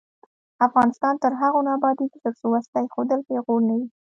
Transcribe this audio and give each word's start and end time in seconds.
افغانستان 0.67 1.13
تر 1.23 1.31
هغو 1.41 1.59
نه 1.65 1.71
ابادیږي، 1.77 2.17
ترڅو 2.25 2.45
وسله 2.51 2.77
ایښودل 2.81 3.21
پیغور 3.29 3.61
نه 3.69 3.73
وي. 3.79 3.87